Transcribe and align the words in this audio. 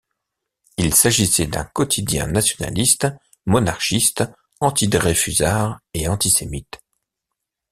Il 0.77 0.95
s'agissait 0.95 1.45
d'un 1.45 1.63
quotidien 1.63 2.25
nationaliste, 2.25 3.07
monarchiste, 3.45 4.23
antidreyfusard 4.59 5.79
et 5.93 6.07
antisémite. 6.07 6.81